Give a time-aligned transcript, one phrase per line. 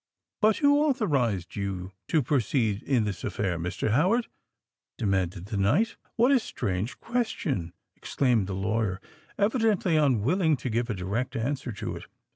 [0.41, 3.91] "But who authorised you to proceed in this affair, Mr.
[3.91, 4.25] Howard?"
[4.97, 5.95] demanded the knight.
[6.15, 8.99] "What a strange question?" exclaimed the lawyer,
[9.37, 12.05] evidently unwilling to give a direct answer to it.